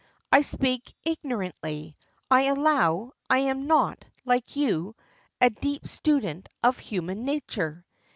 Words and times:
I 0.31 0.41
speak 0.41 0.95
ignorantly, 1.03 1.95
I 2.31 2.45
allow. 2.47 3.11
I 3.29 3.37
am 3.41 3.67
not, 3.67 4.03
like 4.25 4.55
you, 4.55 4.95
a 5.39 5.51
deep 5.51 5.87
student 5.87 6.49
of 6.63 6.79
human 6.79 7.23
nature. 7.23 7.85